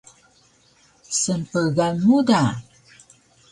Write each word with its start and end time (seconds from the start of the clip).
Snpgan 1.19 1.95
mu 2.05 2.19
da 2.27 2.43